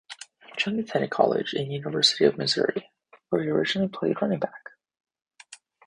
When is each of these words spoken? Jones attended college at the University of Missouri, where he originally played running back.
Jones 0.57 0.79
attended 0.79 1.11
college 1.11 1.53
at 1.53 1.59
the 1.67 1.73
University 1.73 2.25
of 2.25 2.35
Missouri, 2.35 2.89
where 3.29 3.43
he 3.43 3.49
originally 3.49 3.87
played 3.87 4.19
running 4.19 4.39
back. 4.39 4.71